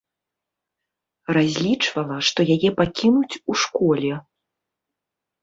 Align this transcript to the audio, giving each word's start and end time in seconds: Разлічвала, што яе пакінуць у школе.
Разлічвала, 1.37 2.17
што 2.31 2.39
яе 2.57 2.69
пакінуць 2.81 3.39
у 3.53 3.59
школе. 3.67 4.13